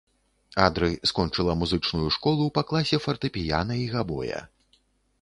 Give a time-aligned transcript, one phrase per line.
[0.67, 4.47] Адры скончыла музычную школу па класе фартэпіяна і габоя.